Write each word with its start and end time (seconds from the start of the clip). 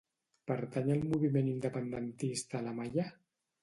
Pertany 0.51 0.89
al 0.95 1.05
moviment 1.13 1.53
independentista 1.53 2.67
l'Amaia? 2.67 3.11